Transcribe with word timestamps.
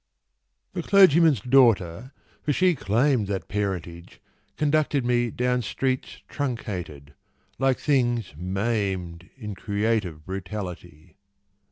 THE 0.73 0.81
clergyman's 0.81 1.41
daughter 1.41 2.11
(for 2.41 2.51
she 2.53 2.73
claimed 2.73 3.27
That 3.27 3.47
parentage) 3.47 4.19
conducted 4.57 5.05
me 5.05 5.29
Down 5.29 5.61
streets 5.61 6.23
truncated, 6.27 7.13
like 7.59 7.77
things 7.77 8.33
maimed 8.35 9.29
In 9.37 9.53
creative 9.53 10.25
brutality. 10.25 11.17